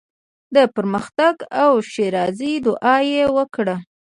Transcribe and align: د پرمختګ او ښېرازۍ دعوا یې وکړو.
د 0.55 0.57
پرمختګ 0.75 1.35
او 1.63 1.71
ښېرازۍ 1.91 2.53
دعوا 2.65 2.95
یې 3.13 3.25
وکړو. 3.35 3.77